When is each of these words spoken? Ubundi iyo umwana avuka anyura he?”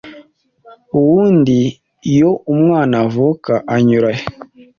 Ubundi 0.99 1.59
iyo 2.11 2.31
umwana 2.53 2.95
avuka 3.05 3.53
anyura 3.75 4.09
he?” 4.17 4.23